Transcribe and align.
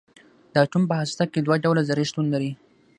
د 0.53 0.53
اټوم 0.63 0.83
په 0.89 0.95
هسته 1.01 1.23
کې 1.31 1.39
دوه 1.41 1.55
ډوله 1.63 1.81
ذرې 1.89 2.05
شتون 2.09 2.25
لري. 2.33 2.51